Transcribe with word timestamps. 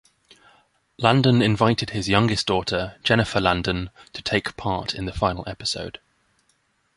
Landon 0.97 1.43
invited 1.43 1.91
his 1.91 2.09
youngest 2.09 2.47
daughter, 2.47 2.95
Jennifer 3.03 3.39
Landon, 3.39 3.91
to 4.13 4.23
take 4.23 4.57
part 4.57 4.95
in 4.95 5.05
the 5.05 5.13
final 5.13 5.43
episode. 5.47 5.99